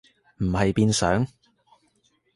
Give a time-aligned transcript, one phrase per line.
[0.39, 1.27] 唔係變上？